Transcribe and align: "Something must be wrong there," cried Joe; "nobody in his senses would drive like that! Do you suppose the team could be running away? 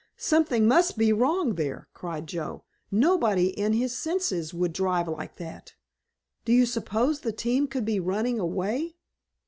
"Something 0.17 0.67
must 0.67 0.97
be 0.97 1.13
wrong 1.13 1.53
there," 1.53 1.87
cried 1.93 2.25
Joe; 2.25 2.63
"nobody 2.89 3.49
in 3.49 3.73
his 3.73 3.95
senses 3.95 4.51
would 4.51 4.73
drive 4.73 5.07
like 5.07 5.35
that! 5.35 5.75
Do 6.43 6.51
you 6.53 6.65
suppose 6.65 7.19
the 7.19 7.31
team 7.31 7.67
could 7.67 7.85
be 7.85 7.99
running 7.99 8.39
away? 8.39 8.95